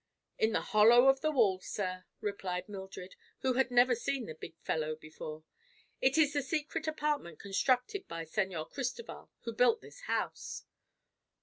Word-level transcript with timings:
"It 0.39 0.47
is 0.47 0.53
the 0.53 0.61
hollow 0.61 1.09
of 1.09 1.21
the 1.21 1.29
wall, 1.29 1.59
sir," 1.59 2.05
replied 2.21 2.67
Mildred, 2.67 3.15
who 3.41 3.53
had 3.53 3.69
never 3.69 3.93
seen 3.93 4.25
the 4.25 4.33
big 4.33 4.57
fellow 4.57 4.95
before. 4.95 5.43
"It 6.01 6.17
is 6.17 6.33
the 6.33 6.41
secret 6.41 6.87
apartment 6.87 7.37
constructed 7.37 8.07
by 8.07 8.25
Señor 8.25 8.67
Cristoval, 8.71 9.29
who 9.41 9.53
built 9.53 9.81
this 9.81 9.99
house." 10.09 10.63